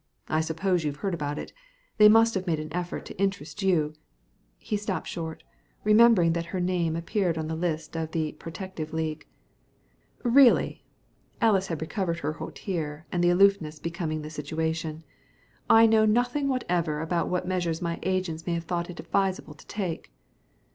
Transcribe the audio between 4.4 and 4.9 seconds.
he